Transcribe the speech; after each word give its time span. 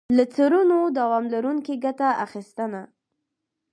له 0.17 0.23
څړونو 0.35 0.77
دوام 0.99 1.23
لرونکي 1.33 1.73
ګټه 1.85 2.09
اخیستنه. 2.25 2.81